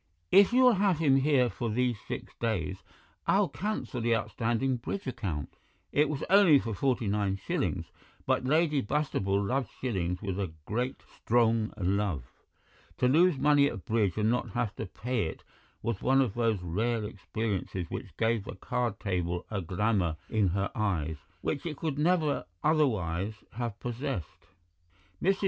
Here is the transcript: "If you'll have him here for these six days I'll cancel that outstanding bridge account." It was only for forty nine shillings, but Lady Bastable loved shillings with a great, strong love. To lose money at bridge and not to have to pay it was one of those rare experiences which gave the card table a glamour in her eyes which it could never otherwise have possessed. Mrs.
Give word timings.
"If 0.31 0.51
you'll 0.51 0.73
have 0.81 0.97
him 0.97 1.17
here 1.17 1.47
for 1.47 1.69
these 1.69 1.95
six 2.07 2.33
days 2.41 2.77
I'll 3.27 3.49
cancel 3.49 4.01
that 4.01 4.15
outstanding 4.15 4.77
bridge 4.77 5.05
account." 5.05 5.57
It 5.91 6.09
was 6.09 6.23
only 6.27 6.57
for 6.57 6.73
forty 6.73 7.05
nine 7.05 7.35
shillings, 7.35 7.91
but 8.25 8.43
Lady 8.43 8.81
Bastable 8.81 9.39
loved 9.39 9.69
shillings 9.79 10.19
with 10.19 10.39
a 10.39 10.53
great, 10.65 11.03
strong 11.19 11.71
love. 11.77 12.23
To 12.97 13.07
lose 13.07 13.37
money 13.37 13.67
at 13.69 13.85
bridge 13.85 14.17
and 14.17 14.31
not 14.31 14.45
to 14.47 14.53
have 14.53 14.75
to 14.77 14.87
pay 14.87 15.25
it 15.27 15.43
was 15.83 16.01
one 16.01 16.19
of 16.19 16.33
those 16.33 16.63
rare 16.63 17.03
experiences 17.03 17.85
which 17.89 18.17
gave 18.17 18.45
the 18.45 18.55
card 18.55 18.99
table 18.99 19.45
a 19.51 19.61
glamour 19.61 20.17
in 20.31 20.47
her 20.47 20.71
eyes 20.73 21.17
which 21.41 21.63
it 21.67 21.77
could 21.77 21.99
never 21.99 22.45
otherwise 22.63 23.35
have 23.51 23.79
possessed. 23.79 24.47
Mrs. 25.21 25.37